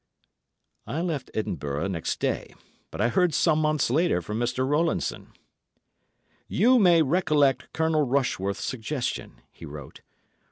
[0.87, 2.55] I left Edinburgh next day,
[2.89, 4.67] but I heard some months later from Mr.
[4.67, 5.31] Rowlandson.
[6.47, 10.01] "You may recollect Colonel Rushworth's suggestion," he wrote.